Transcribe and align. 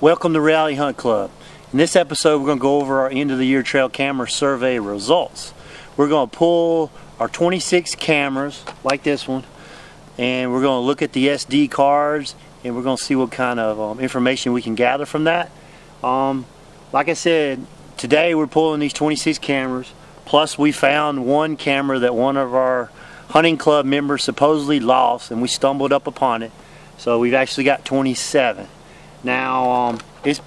Welcome 0.00 0.32
to 0.34 0.40
Reality 0.40 0.76
Hunt 0.76 0.96
Club. 0.96 1.28
In 1.72 1.78
this 1.78 1.96
episode, 1.96 2.38
we're 2.38 2.46
going 2.46 2.58
to 2.58 2.62
go 2.62 2.80
over 2.80 3.00
our 3.00 3.10
end 3.10 3.32
of 3.32 3.38
the 3.38 3.44
year 3.44 3.64
trail 3.64 3.88
camera 3.88 4.30
survey 4.30 4.78
results. 4.78 5.52
We're 5.96 6.06
going 6.06 6.30
to 6.30 6.36
pull 6.36 6.92
our 7.18 7.26
26 7.26 7.96
cameras, 7.96 8.64
like 8.84 9.02
this 9.02 9.26
one, 9.26 9.42
and 10.16 10.52
we're 10.52 10.62
going 10.62 10.80
to 10.80 10.86
look 10.86 11.02
at 11.02 11.14
the 11.14 11.26
SD 11.26 11.72
cards 11.72 12.36
and 12.62 12.76
we're 12.76 12.84
going 12.84 12.96
to 12.96 13.02
see 13.02 13.16
what 13.16 13.32
kind 13.32 13.58
of 13.58 13.80
um, 13.80 13.98
information 13.98 14.52
we 14.52 14.62
can 14.62 14.76
gather 14.76 15.04
from 15.04 15.24
that. 15.24 15.50
Um, 16.04 16.46
like 16.92 17.08
I 17.08 17.14
said, 17.14 17.66
today 17.96 18.36
we're 18.36 18.46
pulling 18.46 18.78
these 18.78 18.92
26 18.92 19.40
cameras, 19.40 19.92
plus 20.24 20.56
we 20.56 20.70
found 20.70 21.26
one 21.26 21.56
camera 21.56 21.98
that 21.98 22.14
one 22.14 22.36
of 22.36 22.54
our 22.54 22.92
hunting 23.30 23.58
club 23.58 23.84
members 23.84 24.22
supposedly 24.22 24.78
lost, 24.78 25.32
and 25.32 25.42
we 25.42 25.48
stumbled 25.48 25.92
up 25.92 26.06
upon 26.06 26.44
it. 26.44 26.52
So 26.98 27.18
we've 27.18 27.34
actually 27.34 27.64
got 27.64 27.84
27. 27.84 28.68
Now 29.22 29.70
um, 29.70 30.00
it's 30.24 30.40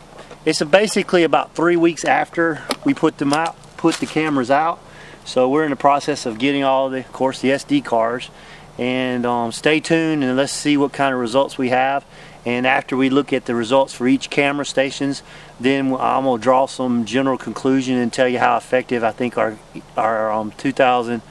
it's 0.46 0.62
basically 0.64 1.24
about 1.24 1.54
three 1.54 1.76
weeks 1.76 2.04
after 2.04 2.64
we 2.84 2.94
put 2.94 3.20
them 3.20 3.34
out, 3.34 3.56
put 3.78 3.96
the 3.96 4.08
cameras 4.08 4.50
out. 4.50 4.80
So 5.24 5.48
we're 5.48 5.64
in 5.64 5.70
the 5.70 5.76
process 5.76 6.26
of 6.26 6.40
getting 6.40 6.64
all 6.64 6.90
the, 6.90 7.00
of 7.00 7.12
course, 7.14 7.42
the 7.42 7.50
SD 7.50 7.86
cards. 7.86 8.30
And 8.78 9.26
um, 9.26 9.52
stay 9.52 9.80
tuned 9.80 10.24
and 10.24 10.36
let's 10.36 10.52
see 10.52 10.78
what 10.78 10.94
kind 10.94 11.14
of 11.14 11.20
results 11.20 11.58
we 11.58 11.70
have. 11.70 12.04
And 12.44 12.66
after 12.66 12.98
we 12.98 13.12
look 13.12 13.32
at 13.32 13.46
the 13.46 13.54
results 13.54 13.94
for 13.94 14.08
each 14.08 14.32
camera 14.32 14.66
stations, 14.66 15.22
then 15.60 15.94
I'm 15.94 16.24
gonna 16.24 16.42
draw 16.42 16.66
some 16.66 17.06
general 17.06 17.38
conclusion 17.38 17.98
and 17.98 18.12
tell 18.12 18.28
you 18.28 18.40
how 18.40 18.58
effective 18.58 19.04
I 19.04 19.12
think 19.12 19.38
our 19.38 19.60
our 19.96 20.32
um, 20.32 20.52
2010 20.58 21.22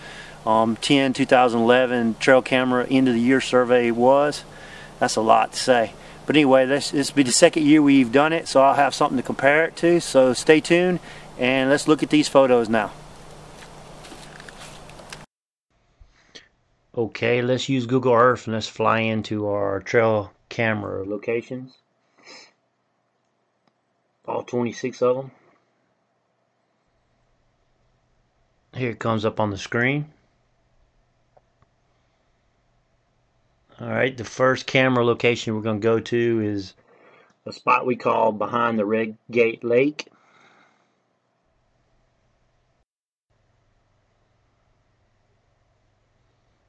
um, 0.46 0.76
2011 0.76 2.14
trail 2.20 2.42
camera 2.42 2.86
end 2.86 3.08
of 3.08 3.14
the 3.14 3.20
year 3.20 3.40
survey 3.40 3.90
was. 3.90 4.44
That's 5.00 5.16
a 5.16 5.20
lot 5.20 5.52
to 5.54 5.58
say. 5.58 5.94
But 6.26 6.36
anyway, 6.36 6.66
this 6.66 6.90
this 6.90 7.10
will 7.10 7.16
be 7.16 7.22
the 7.24 7.32
second 7.32 7.64
year 7.64 7.82
we've 7.82 8.12
done 8.12 8.32
it, 8.32 8.46
so 8.46 8.62
I'll 8.62 8.74
have 8.74 8.94
something 8.94 9.16
to 9.16 9.22
compare 9.22 9.64
it 9.64 9.76
to. 9.76 10.00
So 10.00 10.32
stay 10.32 10.60
tuned 10.60 11.00
and 11.38 11.70
let's 11.70 11.88
look 11.88 12.02
at 12.02 12.10
these 12.10 12.28
photos 12.28 12.68
now. 12.68 12.92
Okay, 16.96 17.40
let's 17.40 17.68
use 17.68 17.86
Google 17.86 18.12
Earth 18.12 18.46
and 18.46 18.54
let's 18.54 18.66
fly 18.68 19.00
into 19.00 19.46
our 19.46 19.80
trail 19.80 20.32
camera 20.48 21.04
locations. 21.04 21.78
All 24.26 24.42
26 24.42 25.00
of 25.02 25.16
them. 25.16 25.30
Here 28.74 28.90
it 28.90 28.98
comes 28.98 29.24
up 29.24 29.40
on 29.40 29.50
the 29.50 29.58
screen. 29.58 30.12
Alright, 33.80 34.18
the 34.18 34.24
first 34.24 34.66
camera 34.66 35.02
location 35.02 35.54
we're 35.54 35.62
going 35.62 35.80
to 35.80 35.84
go 35.84 35.98
to 36.00 36.40
is 36.42 36.74
a 37.46 37.52
spot 37.52 37.86
we 37.86 37.96
call 37.96 38.30
behind 38.30 38.78
the 38.78 38.84
Red 38.84 39.16
Gate 39.30 39.64
Lake. 39.64 40.06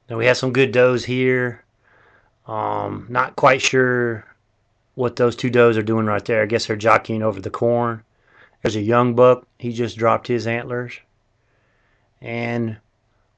Now 0.08 0.16
we 0.16 0.24
have 0.24 0.38
some 0.38 0.54
good 0.54 0.72
does 0.72 1.04
here. 1.04 1.62
Um, 2.46 3.06
not 3.10 3.36
quite 3.36 3.60
sure 3.60 4.24
what 4.94 5.16
those 5.16 5.36
two 5.36 5.50
does 5.50 5.76
are 5.76 5.82
doing 5.82 6.06
right 6.06 6.24
there. 6.24 6.42
I 6.42 6.46
guess 6.46 6.66
they're 6.66 6.76
jockeying 6.76 7.22
over 7.22 7.40
the 7.40 7.50
corn. 7.50 8.02
There's 8.62 8.76
a 8.76 8.80
young 8.80 9.14
buck. 9.14 9.46
He 9.58 9.74
just 9.74 9.98
dropped 9.98 10.28
his 10.28 10.46
antlers. 10.46 10.98
And 12.22 12.78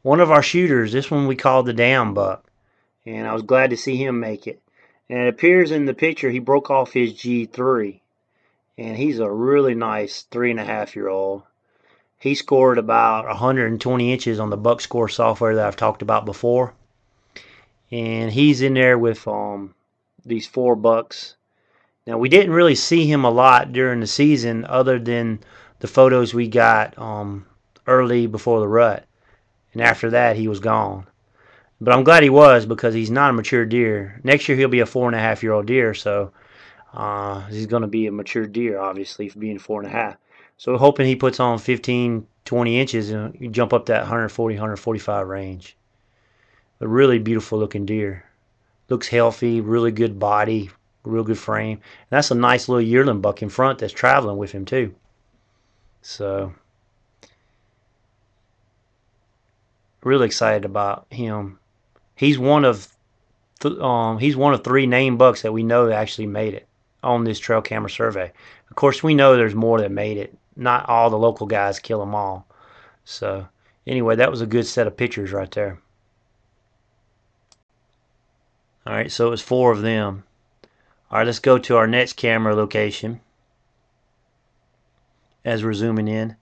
one 0.03 0.21
of 0.21 0.31
our 0.31 0.43
shooters, 0.43 0.93
this 0.93 1.11
one 1.11 1.27
we 1.27 1.35
call 1.35 1.65
the 1.65 1.73
dam 1.73 2.15
buck. 2.15 2.45
And 3.07 3.27
I 3.27 3.33
was 3.33 3.43
glad 3.43 3.71
to 3.71 3.77
see 3.77 3.97
him 3.97 4.21
make 4.21 4.47
it. 4.47 4.61
And 5.09 5.21
it 5.21 5.29
appears 5.29 5.71
in 5.71 5.85
the 5.85 5.95
picture 5.95 6.31
he 6.31 6.39
broke 6.39 6.71
off 6.71 6.93
his 6.93 7.13
G3. 7.15 8.01
And 8.79 8.97
he's 8.97 9.19
a 9.19 9.31
really 9.31 9.75
nice 9.75 10.23
three 10.23 10.51
and 10.51 10.61
a 10.61 10.65
half 10.65 10.97
year 10.97 11.09
old. 11.09 11.43
He 12.19 12.35
scored 12.35 12.79
about 12.79 13.27
120 13.27 14.13
inches 14.13 14.41
on 14.41 14.51
the 14.51 14.57
buck 14.57 14.81
score 14.81 15.09
software 15.09 15.55
that 15.57 15.67
I've 15.67 15.77
talked 15.77 16.03
about 16.03 16.25
before 16.25 16.75
and 17.95 18.33
he's 18.33 18.61
in 18.61 18.75
there 18.75 18.99
with 18.99 19.27
um, 19.29 19.73
these 20.25 20.49
four 20.49 20.75
bucks. 20.75 21.37
Now 22.07 22.19
we 22.19 22.29
didn't 22.29 22.53
really 22.53 22.75
see 22.75 23.07
him 23.07 23.25
a 23.25 23.31
lot 23.31 23.73
during 23.73 24.01
the 24.01 24.07
season, 24.09 24.65
other 24.65 24.99
than 24.99 25.39
the 25.79 25.87
photos 25.87 26.35
we 26.35 26.49
got 26.49 26.99
um, 26.99 27.47
early 27.87 28.27
before 28.27 28.59
the 28.59 28.67
rut, 28.67 29.05
and 29.73 29.81
after 29.81 30.11
that 30.11 30.37
he 30.37 30.49
was 30.49 30.59
gone. 30.59 31.07
But 31.81 31.93
I'm 31.93 32.05
glad 32.05 32.23
he 32.23 32.31
was 32.31 32.67
because 32.67 32.95
he's 32.95 33.11
not 33.11 33.31
a 33.31 33.33
mature 33.33 33.65
deer. 33.65 34.21
Next 34.25 34.49
year 34.49 34.57
he'll 34.57 34.69
be 34.69 34.81
a 34.81 34.87
four 34.87 35.07
and 35.07 35.17
a 35.17 35.21
half 35.21 35.43
year 35.43 35.53
old 35.53 35.67
deer, 35.67 35.93
so 35.95 36.33
uh, 36.93 37.41
he's 37.47 37.67
going 37.67 37.83
to 37.83 37.89
be 37.89 38.07
a 38.07 38.13
mature 38.13 38.47
deer, 38.47 38.79
obviously, 38.79 39.29
for 39.29 39.39
being 39.39 39.59
four 39.59 39.81
and 39.81 39.89
a 39.89 39.93
half. 39.93 40.17
So 40.57 40.77
hoping 40.79 41.07
he 41.07 41.17
puts 41.17 41.41
on 41.41 41.59
15, 41.59 42.27
20 42.45 42.81
inches 42.81 43.11
and 43.11 43.37
you 43.41 43.49
jump 43.49 43.73
up 43.73 43.87
that 43.87 44.03
140, 44.03 44.55
145 44.55 45.27
range 45.27 45.77
a 46.81 46.89
really 46.89 47.19
beautiful 47.19 47.59
looking 47.59 47.87
deer. 47.87 48.25
Looks 48.89 49.09
healthy, 49.09 49.61
really 49.61 49.91
good 49.91 50.19
body, 50.19 50.71
real 51.03 51.25
good 51.25 51.39
frame. 51.39 51.79
And 51.79 52.11
that's 52.11 52.31
a 52.31 52.35
nice 52.35 52.69
little 52.69 52.83
yearling 52.83 53.21
buck 53.21 53.43
in 53.43 53.49
front 53.49 53.79
that's 53.79 53.93
traveling 53.93 54.37
with 54.37 54.53
him 54.53 54.65
too. 54.65 54.95
So 56.03 56.55
really 60.03 60.27
excited 60.27 60.65
about 60.65 61.07
him. 61.11 61.59
He's 62.15 62.39
one 62.39 62.65
of 62.65 62.89
th- 63.61 63.79
um, 63.79 64.19
he's 64.19 64.37
one 64.37 64.55
of 64.55 64.63
three 64.63 64.87
named 64.87 65.19
bucks 65.19 65.43
that 65.43 65.53
we 65.53 65.63
know 65.63 65.91
actually 65.91 66.27
made 66.27 66.55
it 66.55 66.67
on 67.03 67.25
this 67.25 67.39
trail 67.39 67.61
camera 67.61 67.91
survey. 67.91 68.33
Of 68.71 68.77
course, 68.77 69.03
we 69.03 69.15
know 69.15 69.37
there's 69.37 69.55
more 69.55 69.81
that 69.81 69.91
made 69.91 70.17
it. 70.17 70.37
Not 70.57 70.89
all 70.89 71.11
the 71.11 71.19
local 71.19 71.47
guys 71.47 71.79
kill 71.79 72.01
them 72.01 72.15
all. 72.15 72.47
So 73.05 73.49
anyway, 73.87 74.17
that 74.17 74.31
was 74.31 74.41
a 74.41 74.47
good 74.47 74.67
set 74.67 74.87
of 74.87 74.97
pictures 74.97 75.33
right 75.33 75.51
there. 75.51 75.79
Alright, 78.87 79.13
so 79.13 79.27
it 79.29 79.31
was 79.31 79.43
four 79.43 79.73
of 79.73 79.83
them. 79.83 80.25
Alright, 81.11 81.27
let's 81.27 81.39
go 81.39 81.59
to 81.59 81.77
our 81.77 81.87
next 81.87 82.15
camera 82.15 82.55
location 82.55 83.21
as 85.45 85.65
we're 85.65 85.75
zooming 85.75 86.09
in. 86.09 86.37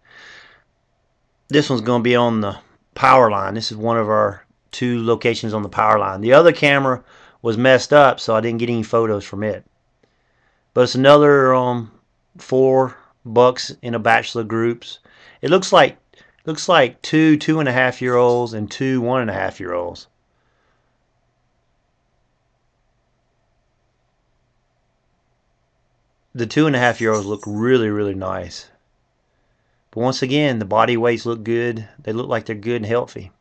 This 1.48 1.68
one's 1.68 1.82
going 1.82 2.00
to 2.00 2.04
be 2.04 2.16
on 2.16 2.40
the 2.40 2.58
power 2.94 3.30
line. 3.30 3.54
This 3.54 3.70
is 3.70 3.76
one 3.76 3.98
of 3.98 4.08
our 4.08 4.41
two 4.72 5.04
locations 5.04 5.54
on 5.54 5.62
the 5.62 5.68
power 5.68 5.98
line. 5.98 6.20
The 6.20 6.32
other 6.32 6.52
camera 6.52 7.04
was 7.40 7.56
messed 7.56 7.92
up, 7.92 8.18
so 8.18 8.34
I 8.34 8.40
didn't 8.40 8.58
get 8.58 8.70
any 8.70 8.82
photos 8.82 9.24
from 9.24 9.44
it. 9.44 9.64
But 10.74 10.82
it's 10.82 10.94
another 10.94 11.54
um, 11.54 11.92
four 12.38 12.96
bucks 13.24 13.74
in 13.82 13.94
a 13.94 13.98
bachelor 14.00 14.44
groups. 14.44 14.98
It 15.40 15.50
looks 15.50 15.72
like 15.72 15.98
looks 16.44 16.68
like 16.68 17.00
two 17.02 17.36
two 17.36 17.60
and 17.60 17.68
a 17.68 17.72
half 17.72 18.02
year 18.02 18.16
olds 18.16 18.52
and 18.52 18.70
two 18.70 19.00
one 19.00 19.20
and 19.20 19.30
a 19.30 19.34
half 19.34 19.60
year 19.60 19.74
olds. 19.74 20.08
the 26.34 26.46
two 26.46 26.66
and 26.66 26.74
a 26.74 26.78
half 26.78 27.00
year 27.00 27.12
olds 27.12 27.26
look 27.26 27.42
really, 27.46 27.88
really 27.88 28.14
nice. 28.14 28.68
But 29.90 30.00
once 30.00 30.22
again, 30.22 30.58
the 30.58 30.64
body 30.64 30.96
weights 30.96 31.26
look 31.26 31.44
good. 31.44 31.86
They 32.02 32.12
look 32.12 32.28
like 32.28 32.46
they're 32.46 32.56
good 32.56 32.76
and 32.76 32.86
healthy. 32.86 33.32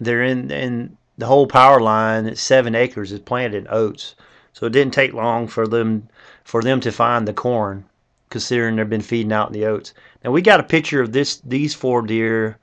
They're 0.00 0.22
in, 0.22 0.50
in 0.50 0.96
the 1.16 1.26
whole 1.26 1.46
power 1.46 1.80
line 1.80 2.34
seven 2.36 2.74
acres 2.74 3.12
is 3.12 3.20
planted 3.20 3.56
in 3.58 3.66
oats. 3.70 4.14
So 4.52 4.66
it 4.66 4.72
didn't 4.72 4.94
take 4.94 5.12
long 5.12 5.46
for 5.46 5.66
them 5.66 6.08
for 6.44 6.62
them 6.62 6.80
to 6.80 6.90
find 6.90 7.28
the 7.28 7.32
corn, 7.32 7.84
considering 8.30 8.76
they've 8.76 8.88
been 8.88 9.00
feeding 9.00 9.32
out 9.32 9.48
in 9.48 9.52
the 9.52 9.66
oats. 9.66 9.94
Now 10.24 10.32
we 10.32 10.42
got 10.42 10.60
a 10.60 10.64
picture 10.64 11.00
of 11.00 11.12
this 11.12 11.36
these 11.36 11.74
four 11.74 12.02
deer 12.02 12.58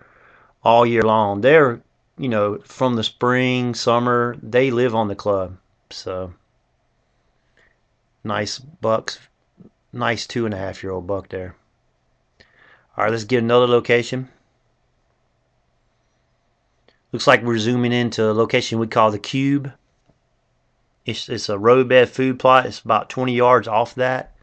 all 0.63 0.85
year 0.85 1.03
long. 1.03 1.41
They're 1.41 1.81
you 2.17 2.29
know, 2.29 2.59
from 2.59 2.95
the 2.95 3.03
spring, 3.03 3.73
summer, 3.73 4.37
they 4.41 4.71
live 4.71 4.95
on 4.95 5.07
the 5.07 5.15
club. 5.15 5.57
So 5.89 6.33
nice 8.23 8.59
bucks, 8.59 9.19
nice 9.91 10.25
two 10.25 10.45
and 10.45 10.53
a 10.53 10.57
half 10.57 10.81
year 10.81 10.91
old 10.91 11.07
buck 11.07 11.29
there. 11.29 11.55
All 12.97 13.03
right, 13.03 13.11
let's 13.11 13.25
get 13.25 13.43
another 13.43 13.67
location. 13.67 14.29
Looks 17.15 17.27
like 17.27 17.43
we're 17.43 17.57
zooming 17.57 17.93
into 17.93 18.29
a 18.29 18.33
location 18.33 18.77
we 18.77 18.87
call 18.87 19.09
the 19.09 19.17
cube. 19.17 19.71
It's, 21.05 21.29
it's 21.29 21.47
a 21.47 21.57
roadbed 21.57 22.09
food 22.09 22.39
plot. 22.39 22.65
It's 22.65 22.81
about 22.81 23.09
20 23.09 23.33
yards 23.33 23.69
off 23.69 23.95
that. 23.95 24.35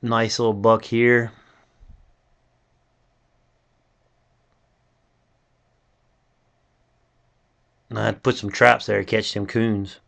Nice 0.00 0.38
little 0.38 0.54
buck 0.54 0.84
here. 0.84 1.32
I'd 7.92 8.22
put 8.22 8.36
some 8.36 8.52
traps 8.52 8.86
there 8.86 9.00
to 9.00 9.04
catch 9.04 9.34
them 9.34 9.48
coons. 9.48 9.98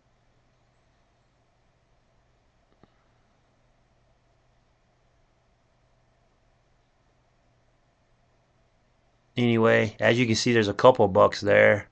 Anyway, 9.56 9.97
as 10.00 10.19
you 10.19 10.26
can 10.26 10.35
see, 10.35 10.53
there's 10.53 10.69
a 10.69 10.75
couple 10.75 11.08
bucks 11.08 11.41
there. 11.41 11.88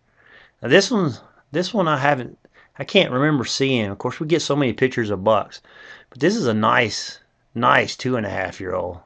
Now 0.60 0.68
this 0.68 0.90
one, 0.90 1.14
this 1.50 1.72
one 1.72 1.88
I 1.88 1.96
haven't, 1.96 2.38
I 2.78 2.84
can't 2.84 3.10
remember 3.10 3.46
seeing. 3.46 3.86
Of 3.86 3.96
course, 3.96 4.20
we 4.20 4.26
get 4.26 4.42
so 4.42 4.54
many 4.54 4.74
pictures 4.74 5.08
of 5.08 5.24
bucks, 5.24 5.62
but 6.10 6.20
this 6.20 6.36
is 6.36 6.46
a 6.46 6.52
nice, 6.52 7.20
nice 7.54 7.96
two 7.96 8.16
and 8.16 8.26
a 8.26 8.30
half 8.30 8.60
year 8.60 8.74
old. 8.74 8.98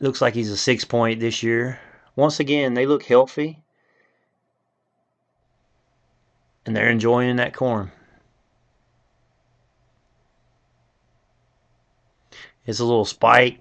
Looks 0.00 0.20
like 0.20 0.34
he's 0.34 0.50
a 0.50 0.56
six 0.56 0.84
point 0.84 1.20
this 1.20 1.44
year. 1.44 1.78
Once 2.16 2.40
again, 2.40 2.74
they 2.74 2.84
look 2.84 3.04
healthy. 3.04 3.62
And 6.66 6.74
they're 6.74 6.90
enjoying 6.90 7.36
that 7.36 7.54
corn. 7.54 7.92
It's 12.66 12.80
a 12.80 12.84
little 12.84 13.04
spike. 13.04 13.60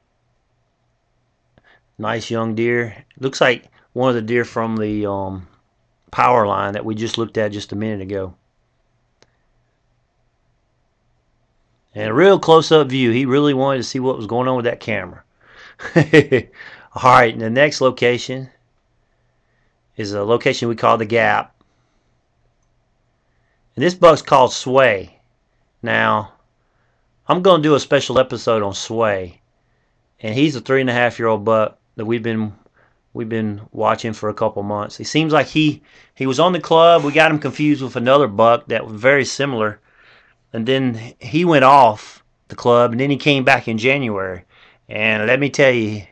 Nice 1.98 2.30
young 2.30 2.56
deer. 2.56 3.06
Looks 3.20 3.40
like 3.40 3.66
one 3.94 4.10
of 4.10 4.16
the 4.16 4.22
deer 4.22 4.44
from 4.44 4.76
the 4.76 5.06
um, 5.06 5.48
power 6.12 6.46
line 6.46 6.74
that 6.74 6.84
we 6.84 6.96
just 6.96 7.18
looked 7.18 7.38
at 7.38 7.54
just 7.54 7.72
a 7.72 7.76
minute 7.76 8.02
ago. 8.02 8.36
And 11.94 12.10
a 12.10 12.14
real 12.14 12.38
close-up 12.40 12.88
view. 12.88 13.12
He 13.12 13.26
really 13.26 13.54
wanted 13.54 13.78
to 13.78 13.84
see 13.84 14.00
what 14.00 14.18
was 14.18 14.28
going 14.28 14.50
on 14.50 14.58
with 14.58 14.66
that 14.66 14.82
camera. 14.82 15.24
All 15.96 16.02
right, 17.04 17.34
and 17.34 17.42
the 17.42 17.50
next 17.50 17.80
location 17.80 18.50
is 19.96 20.12
a 20.12 20.24
location 20.24 20.68
we 20.68 20.76
call 20.76 20.98
the 20.98 21.06
Gap. 21.06 21.56
And 23.76 23.84
this 23.84 23.94
buck's 23.94 24.22
called 24.22 24.52
Sway. 24.52 25.20
Now, 25.82 26.34
I'm 27.28 27.42
going 27.42 27.62
to 27.62 27.68
do 27.68 27.76
a 27.76 27.80
special 27.80 28.20
episode 28.20 28.64
on 28.64 28.74
Sway. 28.74 29.42
And 30.20 30.36
he's 30.36 30.56
a 30.56 30.62
three 30.62 30.82
and 30.82 30.90
a 30.90 30.94
half 30.94 31.18
year 31.18 31.30
old 31.30 31.46
buck 31.46 31.78
that 31.96 32.06
we've 32.06 32.24
been 32.24 32.54
we've 33.14 33.30
been 33.30 33.62
watching 33.72 34.14
for 34.14 34.30
a 34.30 34.34
couple 34.34 34.62
months. 34.64 34.98
He 34.98 35.04
seems 35.04 35.34
like 35.34 35.48
he 35.48 35.82
he 36.14 36.28
was 36.28 36.40
on 36.40 36.54
the 36.54 36.60
club. 36.60 37.04
We 37.04 37.12
got 37.12 37.32
him 37.32 37.40
confused 37.40 37.82
with 37.82 37.96
another 37.96 38.28
buck 38.28 38.68
that 38.68 38.86
was 38.86 39.00
very 39.00 39.26
similar, 39.26 39.80
and 40.54 40.66
then 40.66 41.14
he 41.20 41.46
went 41.46 41.66
off 41.66 42.24
the 42.48 42.56
club, 42.56 42.92
and 42.92 43.00
then 43.00 43.10
he 43.10 43.18
came 43.18 43.44
back 43.44 43.68
in 43.68 43.78
January. 43.78 44.46
And 44.88 45.26
let 45.26 45.40
me 45.40 45.50
tell 45.50 45.72
you, 45.72 46.04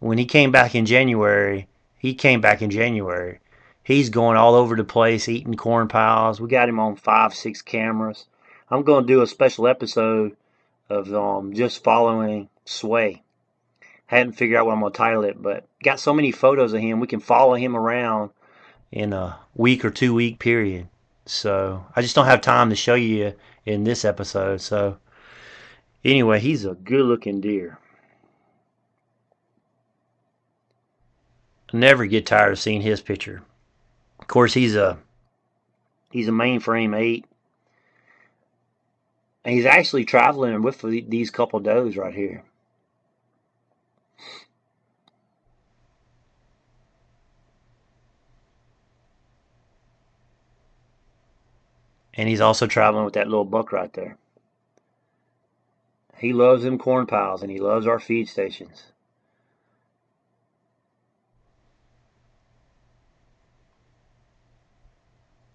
when 0.00 0.18
he 0.18 0.26
came 0.26 0.52
back 0.52 0.74
in 0.74 0.84
January, 0.84 1.66
he 1.98 2.14
came 2.14 2.40
back 2.40 2.60
in 2.60 2.70
January. 2.70 3.40
He's 3.82 4.10
going 4.10 4.36
all 4.36 4.54
over 4.54 4.76
the 4.76 4.84
place, 4.84 5.28
eating 5.28 5.54
corn 5.54 5.88
piles. 5.88 6.40
We 6.40 6.48
got 6.48 6.68
him 6.68 6.78
on 6.78 6.96
five, 6.96 7.34
six 7.34 7.62
cameras. 7.62 8.26
I'm 8.70 8.82
going 8.82 9.06
to 9.06 9.12
do 9.12 9.22
a 9.22 9.26
special 9.26 9.66
episode 9.66 10.36
of 10.90 11.12
um, 11.14 11.54
just 11.54 11.82
following 11.82 12.50
Sway. 12.66 13.22
Hadn't 14.08 14.32
figured 14.32 14.58
out 14.58 14.66
what 14.66 14.72
I'm 14.72 14.82
to 14.82 14.90
title 14.90 15.24
it, 15.24 15.40
but 15.40 15.68
got 15.84 16.00
so 16.00 16.14
many 16.14 16.32
photos 16.32 16.72
of 16.72 16.80
him. 16.80 16.98
We 16.98 17.06
can 17.06 17.20
follow 17.20 17.54
him 17.54 17.76
around 17.76 18.30
in 18.90 19.12
a 19.12 19.38
week 19.54 19.84
or 19.84 19.90
two 19.90 20.14
week 20.14 20.38
period. 20.38 20.88
So 21.26 21.84
I 21.94 22.00
just 22.00 22.14
don't 22.14 22.24
have 22.24 22.40
time 22.40 22.70
to 22.70 22.76
show 22.76 22.94
you 22.94 23.34
in 23.66 23.84
this 23.84 24.06
episode. 24.06 24.62
So 24.62 24.96
anyway, 26.02 26.40
he's 26.40 26.64
a 26.64 26.74
good 26.74 27.04
looking 27.04 27.42
deer. 27.42 27.78
I 31.72 31.76
never 31.76 32.06
get 32.06 32.24
tired 32.24 32.52
of 32.52 32.58
seeing 32.58 32.80
his 32.80 33.02
picture. 33.02 33.42
Of 34.20 34.26
course, 34.26 34.54
he's 34.54 34.74
a 34.74 34.98
he's 36.10 36.28
a 36.28 36.32
mainframe 36.32 36.98
eight, 36.98 37.26
and 39.44 39.54
he's 39.54 39.66
actually 39.66 40.06
traveling 40.06 40.62
with 40.62 40.80
these 40.80 41.30
couple 41.30 41.60
does 41.60 41.94
right 41.94 42.14
here. 42.14 42.42
And 52.14 52.28
he's 52.28 52.40
also 52.40 52.66
traveling 52.66 53.04
with 53.04 53.14
that 53.14 53.28
little 53.28 53.44
buck 53.44 53.70
right 53.72 53.92
there. 53.92 54.16
He 56.16 56.32
loves 56.32 56.64
them 56.64 56.78
corn 56.78 57.06
piles 57.06 57.42
and 57.42 57.50
he 57.50 57.60
loves 57.60 57.86
our 57.86 58.00
feed 58.00 58.28
stations. 58.28 58.92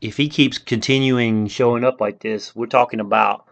if 0.03 0.17
he 0.17 0.27
keeps 0.27 0.57
continuing 0.57 1.47
showing 1.47 1.85
up 1.85 2.01
like 2.01 2.19
this, 2.19 2.53
we're 2.53 2.65
talking 2.65 2.99
about 2.99 3.45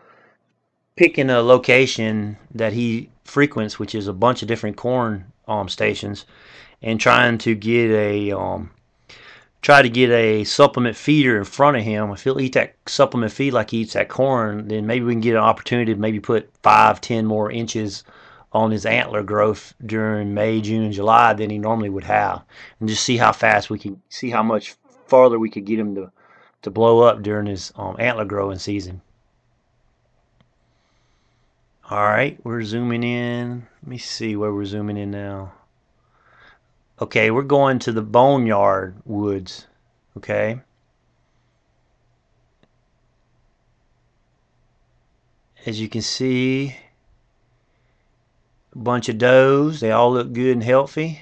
picking 0.98 1.30
a 1.30 1.42
location 1.42 2.38
that 2.54 2.74
he 2.74 3.10
frequents, 3.32 3.80
which 3.80 3.96
is 3.96 4.08
a 4.08 4.14
bunch 4.14 4.42
of 4.42 4.48
different 4.48 4.78
corn 4.78 5.32
um, 5.48 5.70
stations, 5.70 6.26
and 6.82 7.00
trying 7.00 7.38
to 7.40 7.56
get 7.56 7.90
a 7.92 8.32
um, 8.32 8.70
try 9.62 9.82
to 9.82 9.90
get 9.90 10.10
a 10.10 10.44
supplement 10.44 10.98
feeder 10.98 11.38
in 11.38 11.44
front 11.44 11.78
of 11.78 11.84
him. 11.84 12.12
If 12.12 12.24
he'll 12.24 12.42
eat 12.42 12.54
that 12.54 12.76
supplement 12.88 13.32
feed 13.32 13.54
like 13.54 13.70
he 13.72 13.78
eats 13.80 13.94
that 13.94 14.10
corn, 14.10 14.68
then 14.68 14.86
maybe 14.86 15.06
we 15.06 15.14
can 15.14 15.22
get 15.22 15.36
an 15.36 15.44
opportunity 15.44 15.94
to 15.94 16.00
maybe 16.00 16.20
put 16.20 16.50
five, 16.62 17.00
ten 17.00 17.26
more 17.26 17.52
inches 17.52 18.04
on 18.54 18.72
his 18.72 18.86
antler 18.86 19.24
growth 19.24 19.74
during 19.86 20.34
May, 20.34 20.60
June, 20.60 20.84
and 20.84 20.94
July 20.94 21.34
than 21.34 21.50
he 21.50 21.58
normally 21.58 21.90
would 21.90 22.04
have, 22.04 22.44
and 22.80 22.90
just 22.90 23.04
see 23.04 23.18
how 23.18 23.32
fast 23.32 23.70
we 23.70 23.80
can 23.80 24.02
see 24.10 24.30
how 24.30 24.44
much 24.44 24.76
farther 25.08 25.40
we 25.40 25.50
could 25.50 25.66
get 25.66 25.80
him 25.80 25.96
to 25.96 26.12
to 26.64 26.70
blow 26.70 27.00
up 27.00 27.24
during 27.24 27.48
his 27.48 27.72
um, 27.76 27.96
antler 27.98 28.26
growing 28.26 28.60
season. 28.60 29.02
All 31.92 32.06
right, 32.06 32.40
we're 32.46 32.64
zooming 32.64 33.04
in. 33.04 33.68
Let 33.84 33.90
me 33.90 33.98
see 33.98 34.38
where 34.38 34.54
we're 34.54 34.64
zooming 34.64 34.96
in 34.96 35.12
now. 35.12 35.52
Okay, 37.02 37.32
we're 37.32 37.42
going 37.42 37.80
to 37.80 37.92
the 37.92 38.02
boneyard 38.02 38.96
woods. 39.04 39.68
Okay. 40.16 40.62
As 45.66 45.82
you 45.82 45.90
can 45.90 46.02
see, 46.02 46.78
a 48.74 48.78
bunch 48.78 49.10
of 49.10 49.18
does. 49.18 49.82
They 49.82 49.92
all 49.92 50.14
look 50.14 50.32
good 50.32 50.54
and 50.54 50.64
healthy. 50.64 51.20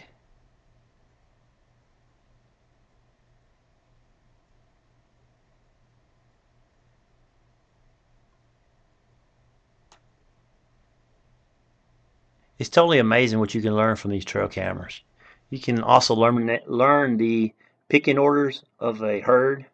It's 12.60 12.70
totally 12.70 13.00
amazing 13.00 13.40
what 13.40 13.56
you 13.56 13.62
can 13.62 13.76
learn 13.76 13.96
from 13.96 14.12
these 14.12 14.26
trail 14.26 14.50
cameras. 14.50 15.02
You 15.50 15.60
can 15.60 15.82
also 15.82 16.14
learn 16.14 16.60
learn 16.68 17.18
the 17.18 17.54
picking 17.88 18.20
orders 18.20 18.64
of 18.80 19.02
a 19.02 19.22
herd, 19.22 19.66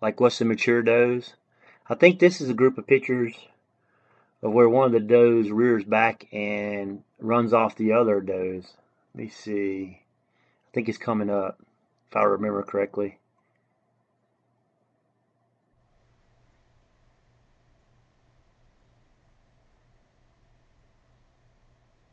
like 0.00 0.20
what's 0.20 0.38
the 0.38 0.44
mature 0.44 0.80
does. 0.80 1.34
I 1.88 1.96
think 1.96 2.18
this 2.18 2.40
is 2.40 2.48
a 2.48 2.54
group 2.54 2.78
of 2.78 2.86
pictures 2.86 3.34
of 4.42 4.52
where 4.52 4.68
one 4.68 4.86
of 4.86 4.92
the 4.92 5.00
does 5.00 5.50
rears 5.50 5.84
back 5.84 6.26
and 6.32 7.02
runs 7.18 7.52
off 7.52 7.76
the 7.76 7.92
other 7.92 8.20
does. 8.20 8.64
Let 9.14 9.24
me 9.24 9.28
see. 9.28 10.00
I 10.00 10.70
think 10.72 10.88
it's 10.88 10.98
coming 10.98 11.28
up, 11.28 11.58
if 12.08 12.16
I 12.16 12.22
remember 12.22 12.62
correctly. 12.62 13.18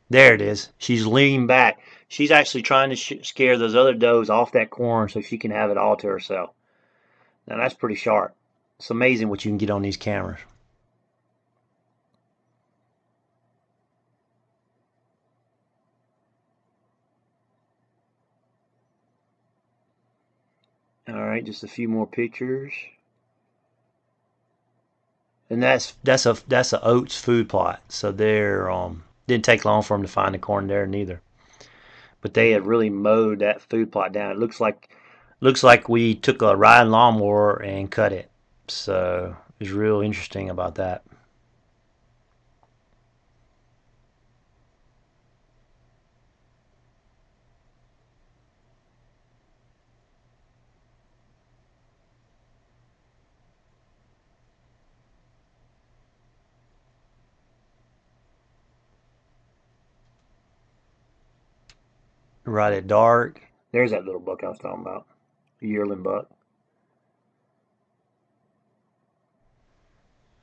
There 0.09 0.33
it 0.33 0.41
is. 0.41 0.69
She's 0.77 1.05
leaning 1.05 1.47
back. 1.47 1.79
She's 2.07 2.31
actually 2.31 2.61
trying 2.61 2.89
to 2.89 2.95
scare 2.95 3.57
those 3.57 3.75
other 3.75 3.93
does 3.93 4.29
off 4.29 4.53
that 4.53 4.69
corn 4.69 5.09
so 5.09 5.19
she 5.21 5.37
can 5.37 5.51
have 5.51 5.69
it 5.69 5.77
all 5.77 5.97
to 5.97 6.07
herself. 6.07 6.51
Now 7.47 7.57
that's 7.57 7.73
pretty 7.73 7.95
sharp. 7.95 8.33
It's 8.79 8.89
amazing 8.89 9.29
what 9.29 9.43
you 9.43 9.49
can 9.51 9.57
get 9.57 9.69
on 9.69 9.81
these 9.81 9.97
cameras. 9.97 10.39
All 21.09 21.15
right, 21.15 21.43
just 21.43 21.63
a 21.63 21.67
few 21.67 21.87
more 21.87 22.05
pictures. 22.05 22.73
And 25.49 25.63
that's 25.63 25.95
that's 26.03 26.25
a 26.25 26.37
that's 26.47 26.73
a 26.73 26.83
oats 26.83 27.17
food 27.17 27.47
plot. 27.47 27.81
So 27.87 28.11
they're 28.11 28.69
um 28.69 29.03
didn't 29.27 29.45
take 29.45 29.65
long 29.65 29.83
for 29.83 29.95
them 29.95 30.05
to 30.05 30.11
find 30.11 30.33
the 30.33 30.39
corn 30.39 30.67
there 30.67 30.87
neither. 30.87 31.21
But 32.21 32.33
they 32.33 32.51
had 32.51 32.63
mm. 32.63 32.67
really 32.67 32.89
mowed 32.89 33.39
that 33.39 33.61
food 33.61 33.91
plot 33.91 34.13
down. 34.13 34.31
It 34.31 34.39
looks 34.39 34.59
like 34.59 34.89
looks 35.39 35.63
like 35.63 35.87
we 35.87 36.15
took 36.15 36.41
a 36.41 36.55
riding 36.55 36.91
lawnmower 36.91 37.61
and 37.61 37.91
cut 37.91 38.11
it. 38.11 38.29
So 38.67 39.35
it 39.59 39.63
was 39.65 39.71
real 39.71 40.01
interesting 40.01 40.49
about 40.49 40.75
that. 40.75 41.03
Right 62.47 62.73
at 62.73 62.87
dark. 62.87 63.41
There's 63.71 63.91
that 63.91 64.05
little 64.05 64.21
buck 64.21 64.43
I 64.43 64.49
was 64.49 64.59
talking 64.59 64.81
about, 64.81 65.05
yearling 65.59 66.03
buck. 66.03 66.29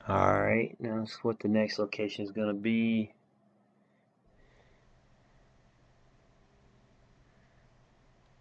All 0.06 0.38
right, 0.38 0.76
now 0.78 0.98
that's 0.98 1.24
what 1.24 1.40
the 1.40 1.48
next 1.48 1.78
location 1.78 2.24
is 2.24 2.30
going 2.30 2.48
to 2.48 2.54
be. 2.54 3.10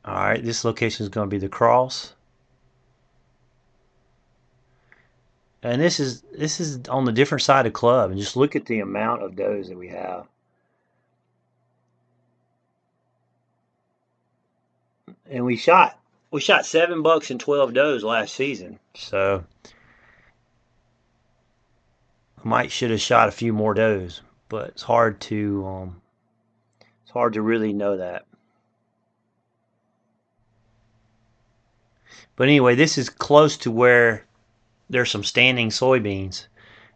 All 0.04 0.16
right, 0.16 0.44
this 0.44 0.66
location 0.66 1.04
is 1.04 1.10
going 1.10 1.30
to 1.30 1.34
be 1.34 1.40
the 1.40 1.48
cross. 1.48 2.14
And 5.64 5.82
this 5.82 6.02
is 6.02 6.24
this 6.38 6.60
is 6.60 6.90
on 6.90 7.06
the 7.06 7.14
different 7.14 7.42
side 7.42 7.66
of 7.66 7.72
club 7.72 8.12
and 8.12 8.20
just 8.20 8.36
look 8.36 8.58
at 8.58 8.66
the 8.66 8.82
amount 8.82 9.24
of 9.24 9.38
does 9.38 9.70
that 9.70 9.78
we 9.78 9.88
have. 9.88 10.28
And 15.30 15.46
we 15.46 15.58
shot 15.58 16.00
we 16.32 16.42
shot 16.42 16.66
7 16.66 17.02
bucks 17.04 17.30
and 17.30 17.40
12 17.40 17.74
does 17.74 18.04
last 18.04 18.34
season. 18.34 18.80
So 18.96 19.44
I 22.44 22.48
might 22.48 22.72
should 22.72 22.92
have 22.92 23.02
shot 23.02 23.30
a 23.30 23.32
few 23.32 23.54
more 23.54 23.74
does, 23.74 24.22
but 24.50 24.70
it's 24.70 24.84
hard 24.84 25.20
to 25.22 25.66
um, 25.66 26.02
it's 27.04 27.12
hard 27.12 27.34
to 27.34 27.42
really 27.42 27.74
know 27.74 27.98
that. 27.98 28.26
But 32.36 32.48
anyway, 32.48 32.76
this 32.76 32.98
is 32.98 33.10
close 33.10 33.58
to 33.58 33.72
where 33.72 34.26
there's 34.90 35.12
some 35.12 35.24
standing 35.24 35.70
soybeans. 35.70 36.48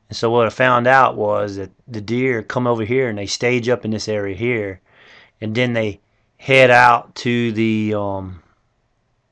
And 0.09 0.17
so 0.17 0.31
what 0.31 0.47
I 0.47 0.49
found 0.49 0.87
out 0.87 1.15
was 1.15 1.57
that 1.57 1.71
the 1.87 2.01
deer 2.01 2.41
come 2.41 2.65
over 2.65 2.83
here 2.83 3.09
and 3.09 3.17
they 3.17 3.25
stage 3.25 3.69
up 3.69 3.85
in 3.85 3.91
this 3.91 4.07
area 4.07 4.35
here, 4.35 4.81
and 5.41 5.53
then 5.53 5.73
they 5.73 5.99
head 6.37 6.69
out 6.69 7.13
to 7.15 7.51
the 7.51 7.93
um, 7.95 8.41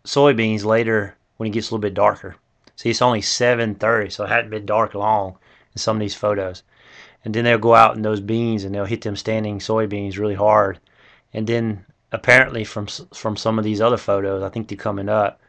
soybeans 0.05 0.65
later 0.65 1.15
when 1.37 1.47
it 1.47 1.53
gets 1.53 1.69
a 1.69 1.69
little 1.69 1.81
bit 1.81 1.93
darker. 1.93 2.35
See, 2.75 2.89
it's 2.89 3.01
only 3.01 3.21
7:30, 3.21 4.11
so 4.11 4.25
it 4.25 4.29
hadn't 4.29 4.49
been 4.49 4.65
dark 4.65 4.93
long 4.93 5.37
in 5.73 5.77
some 5.79 5.97
of 5.97 6.01
these 6.01 6.15
photos. 6.15 6.63
And 7.23 7.33
then 7.33 7.43
they'll 7.43 7.57
go 7.57 7.73
out 7.73 7.95
in 7.95 8.01
those 8.01 8.19
beans 8.19 8.63
and 8.63 8.75
they'll 8.75 8.85
hit 8.85 9.01
them 9.01 9.15
standing 9.15 9.59
soybeans 9.59 10.17
really 10.17 10.35
hard. 10.35 10.79
And 11.33 11.47
then 11.47 11.85
apparently 12.11 12.63
from 12.63 12.87
from 12.87 13.37
some 13.37 13.57
of 13.57 13.65
these 13.65 13.81
other 13.81 13.97
photos, 13.97 14.43
I 14.43 14.49
think 14.49 14.67
they're 14.67 14.77
coming 14.77 15.09
up, 15.09 15.39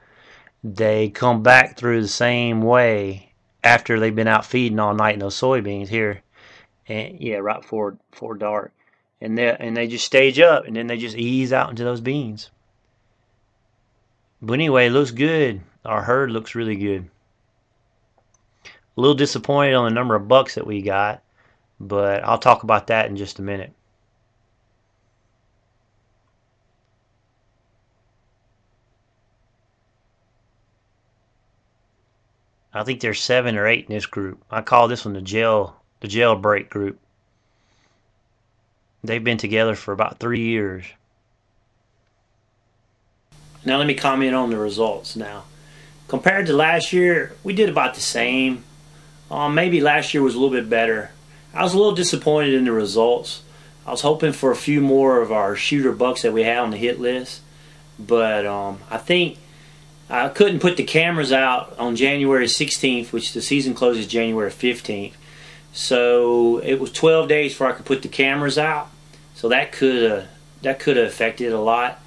they 0.63 1.09
come 1.11 1.43
back 1.43 1.77
through 1.77 2.03
the 2.03 2.09
same 2.09 2.63
way 2.63 3.33
after 3.63 3.99
they've 3.99 4.15
been 4.15 4.29
out 4.29 4.45
feeding 4.47 4.79
all 4.79 4.95
night 4.95 5.15
in 5.15 5.21
those 5.21 5.39
soybeans 5.41 5.89
here. 5.89 6.23
And 6.89 7.21
yeah, 7.21 7.39
right 7.39 7.61
before 7.61 7.99
before 8.11 8.37
dark. 8.37 8.73
And 9.21 9.37
they 9.39 9.57
and 9.57 9.77
they 9.77 9.89
just 9.89 10.05
stage 10.05 10.39
up 10.39 10.67
and 10.67 10.77
then 10.77 10.87
they 10.87 10.99
just 10.99 11.17
ease 11.17 11.53
out 11.53 11.71
into 11.71 11.85
those 11.85 12.01
beans. 12.01 12.51
But 14.43 14.55
anyway, 14.55 14.87
it 14.87 14.91
looks 14.91 15.11
good. 15.11 15.63
Our 15.85 16.03
herd 16.03 16.31
looks 16.31 16.55
really 16.55 16.77
good. 16.77 17.09
A 18.65 19.01
little 19.01 19.15
disappointed 19.15 19.75
on 19.75 19.85
the 19.85 19.95
number 19.95 20.15
of 20.15 20.29
bucks 20.29 20.55
that 20.55 20.67
we 20.67 20.83
got, 20.83 21.23
but 21.81 22.25
I'll 22.25 22.39
talk 22.39 22.63
about 22.63 22.89
that 22.89 23.09
in 23.09 23.17
just 23.17 23.39
a 23.39 23.43
minute. 23.43 23.73
I 32.77 32.85
think 32.85 33.01
there's 33.01 33.23
seven 33.23 33.57
or 33.57 33.67
eight 33.67 33.87
in 33.89 33.95
this 33.95 34.05
group. 34.05 34.45
I 34.51 34.61
call 34.61 34.87
this 34.87 35.07
one 35.07 35.15
the 35.15 35.23
jail 35.23 35.77
the 36.01 36.09
jailbreak 36.09 36.69
group. 36.69 36.99
They've 39.07 39.23
been 39.23 39.39
together 39.39 39.75
for 39.75 39.93
about 39.93 40.19
three 40.19 40.43
years. 40.43 40.85
Now 43.65 43.79
let 43.79 43.87
me 43.87 43.95
comment 43.95 44.35
on 44.35 44.51
the 44.51 44.59
results 44.59 45.17
now. 45.17 45.45
Compared 46.09 46.47
to 46.47 46.53
last 46.53 46.93
year, 46.93 47.35
we 47.43 47.53
did 47.53 47.69
about 47.69 47.95
the 47.95 48.01
same. 48.01 48.63
Um, 49.31 49.55
maybe 49.55 49.81
last 49.81 50.15
year 50.15 50.23
was 50.23 50.35
a 50.35 50.39
little 50.39 50.57
bit 50.57 50.71
better. 50.71 51.11
I 51.53 51.63
was 51.65 51.75
a 51.75 51.79
little 51.79 51.95
disappointed 51.95 52.55
in 52.55 52.65
the 52.65 52.73
results. 52.73 53.43
I 53.85 53.91
was 53.91 54.03
hoping 54.03 54.33
for 54.33 54.51
a 54.51 54.57
few 54.57 54.81
more 54.81 55.21
of 55.21 55.33
our 55.33 55.57
shooter 55.57 55.93
bucks 55.93 56.23
that 56.23 56.33
we 56.33 56.43
had 56.43 56.59
on 56.59 56.71
the 56.71 56.77
hit 56.77 57.01
list, 57.01 57.41
but 57.99 58.47
um, 58.47 58.81
I 58.91 58.99
think 58.99 59.39
I 60.09 60.29
couldn't 60.29 60.61
put 60.61 60.77
the 60.77 60.85
cameras 60.85 61.33
out 61.33 61.77
on 61.79 61.97
January 61.97 62.47
16th, 62.47 63.13
which 63.13 63.33
the 63.33 63.43
season 63.43 63.75
closes 63.75 64.07
January 64.07 64.51
15th. 64.51 65.15
So 65.73 66.59
it 66.59 66.77
was 66.77 66.93
12 66.93 67.29
days 67.29 67.53
before 67.53 67.69
I 67.69 67.73
could 67.73 67.85
put 67.85 68.03
the 68.03 68.09
cameras 68.09 68.59
out. 68.59 68.91
So 69.37 69.50
that 69.50 69.71
could 69.71 70.11
have 70.11 70.28
that 70.62 70.81
could 70.81 70.97
have 70.97 71.07
affected 71.07 71.52
a 71.52 71.61
lot. 71.61 72.00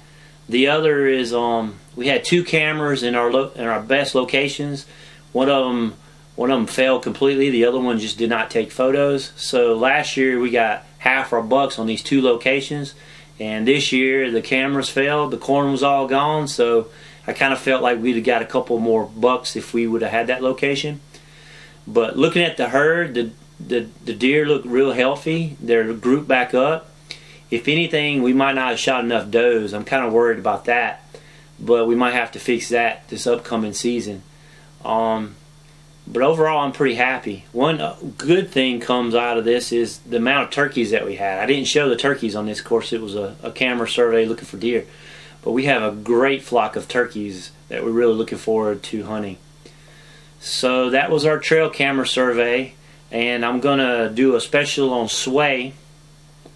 The 0.48 0.66
other 0.66 1.06
is 1.06 1.32
um, 1.32 1.78
we 1.94 2.08
had 2.08 2.24
two 2.24 2.42
cameras 2.42 3.04
in 3.04 3.14
our 3.14 3.30
lo- 3.30 3.52
in 3.54 3.64
our 3.66 3.80
best 3.80 4.16
locations. 4.16 4.84
One 5.32 5.48
of 5.48 5.64
them 5.64 5.94
one 6.34 6.50
of 6.50 6.58
them 6.58 6.66
failed 6.66 7.04
completely. 7.04 7.48
The 7.48 7.64
other 7.64 7.78
one 7.78 8.00
just 8.00 8.18
did 8.18 8.30
not 8.30 8.50
take 8.50 8.72
photos. 8.72 9.32
So 9.36 9.76
last 9.76 10.16
year 10.16 10.40
we 10.40 10.50
got 10.50 10.84
half 10.98 11.32
our 11.32 11.40
bucks 11.40 11.78
on 11.78 11.86
these 11.86 12.02
two 12.02 12.20
locations, 12.20 12.94
and 13.38 13.66
this 13.66 13.92
year 13.92 14.32
the 14.32 14.42
cameras 14.42 14.90
failed. 14.90 15.30
The 15.30 15.38
corn 15.38 15.70
was 15.70 15.84
all 15.84 16.08
gone. 16.08 16.48
So 16.48 16.88
I 17.28 17.32
kind 17.32 17.52
of 17.52 17.60
felt 17.60 17.80
like 17.80 18.02
we'd 18.02 18.16
have 18.16 18.24
got 18.24 18.42
a 18.42 18.46
couple 18.46 18.76
more 18.80 19.04
bucks 19.04 19.54
if 19.54 19.72
we 19.72 19.86
would 19.86 20.02
have 20.02 20.10
had 20.10 20.26
that 20.26 20.42
location. 20.42 21.00
But 21.86 22.18
looking 22.18 22.42
at 22.42 22.56
the 22.56 22.70
herd, 22.70 23.14
the 23.14 23.30
the, 23.60 23.86
the 24.04 24.14
deer 24.14 24.46
look 24.46 24.62
real 24.64 24.92
healthy. 24.92 25.56
They're 25.60 25.92
grouped 25.92 26.26
back 26.26 26.54
up. 26.54 26.89
If 27.50 27.66
anything, 27.66 28.22
we 28.22 28.32
might 28.32 28.54
not 28.54 28.70
have 28.70 28.78
shot 28.78 29.04
enough 29.04 29.30
does. 29.30 29.72
I'm 29.72 29.84
kind 29.84 30.04
of 30.04 30.12
worried 30.12 30.38
about 30.38 30.66
that, 30.66 31.04
but 31.58 31.86
we 31.86 31.94
might 31.94 32.14
have 32.14 32.32
to 32.32 32.38
fix 32.38 32.68
that 32.68 33.08
this 33.08 33.26
upcoming 33.26 33.72
season. 33.72 34.22
Um, 34.84 35.36
but 36.06 36.22
overall, 36.22 36.64
I'm 36.64 36.72
pretty 36.72 36.94
happy. 36.94 37.46
One 37.52 37.80
uh, 37.80 37.96
good 38.16 38.50
thing 38.50 38.80
comes 38.80 39.14
out 39.14 39.38
of 39.38 39.44
this 39.44 39.72
is 39.72 39.98
the 39.98 40.16
amount 40.16 40.44
of 40.44 40.50
turkeys 40.50 40.90
that 40.90 41.04
we 41.04 41.16
had. 41.16 41.38
I 41.38 41.46
didn't 41.46 41.68
show 41.68 41.88
the 41.88 41.96
turkeys 41.96 42.34
on 42.34 42.46
this 42.46 42.60
course; 42.60 42.92
it 42.92 43.00
was 43.00 43.14
a, 43.14 43.36
a 43.42 43.52
camera 43.52 43.88
survey 43.88 44.26
looking 44.26 44.46
for 44.46 44.56
deer. 44.56 44.86
But 45.42 45.52
we 45.52 45.64
have 45.64 45.82
a 45.82 45.94
great 45.94 46.42
flock 46.42 46.76
of 46.76 46.88
turkeys 46.88 47.50
that 47.68 47.84
we're 47.84 47.90
really 47.90 48.14
looking 48.14 48.38
forward 48.38 48.82
to 48.84 49.04
hunting. 49.04 49.38
So 50.40 50.90
that 50.90 51.10
was 51.10 51.24
our 51.24 51.38
trail 51.38 51.70
camera 51.70 52.06
survey, 52.06 52.74
and 53.10 53.44
I'm 53.44 53.60
gonna 53.60 54.10
do 54.10 54.34
a 54.34 54.40
special 54.40 54.92
on 54.92 55.08
sway, 55.08 55.74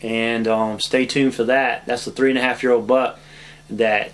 and 0.05 0.47
um, 0.47 0.79
stay 0.81 1.07
tuned 1.07 1.35
for 1.35 1.45
that. 1.45 1.87
That's 1.87 2.05
the 2.05 2.11
three 2.11 2.29
and 2.29 2.39
a 2.39 2.43
half 2.43 2.63
year 2.63 2.73
old 2.73 2.87
buck 2.87 3.19
that 3.71 4.13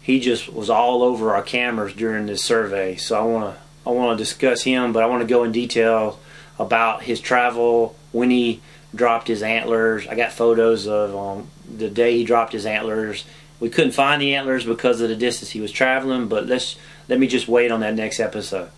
he 0.00 0.20
just 0.20 0.48
was 0.48 0.70
all 0.70 1.02
over 1.02 1.34
our 1.34 1.42
cameras 1.42 1.92
during 1.92 2.26
this 2.26 2.44
survey. 2.44 2.94
So 2.94 3.18
I 3.18 3.24
want 3.24 3.56
to 3.56 3.62
I 3.84 3.90
want 3.90 4.16
to 4.16 4.24
discuss 4.24 4.62
him, 4.62 4.92
but 4.92 5.02
I 5.02 5.06
want 5.06 5.22
to 5.22 5.26
go 5.26 5.42
in 5.42 5.50
detail 5.50 6.20
about 6.58 7.02
his 7.02 7.20
travel 7.20 7.96
when 8.12 8.30
he 8.30 8.62
dropped 8.94 9.26
his 9.26 9.42
antlers. 9.42 10.06
I 10.06 10.14
got 10.14 10.32
photos 10.32 10.86
of 10.86 11.14
um, 11.14 11.48
the 11.68 11.90
day 11.90 12.16
he 12.16 12.24
dropped 12.24 12.52
his 12.52 12.64
antlers. 12.64 13.24
We 13.58 13.70
couldn't 13.70 13.92
find 13.92 14.22
the 14.22 14.36
antlers 14.36 14.64
because 14.64 15.00
of 15.00 15.08
the 15.08 15.16
distance 15.16 15.50
he 15.50 15.60
was 15.60 15.72
traveling, 15.72 16.28
but 16.28 16.46
let's 16.46 16.76
let 17.08 17.18
me 17.18 17.26
just 17.26 17.48
wait 17.48 17.72
on 17.72 17.80
that 17.80 17.94
next 17.96 18.20
episode. 18.20 18.70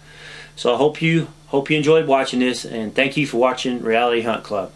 So 0.56 0.72
I 0.72 0.78
hope 0.78 1.02
you 1.02 1.28
hope 1.48 1.68
you 1.68 1.76
enjoyed 1.76 2.06
watching 2.06 2.40
this, 2.40 2.64
and 2.64 2.94
thank 2.94 3.18
you 3.18 3.26
for 3.26 3.36
watching 3.36 3.82
Reality 3.82 4.22
Hunt 4.22 4.42
Club. 4.42 4.72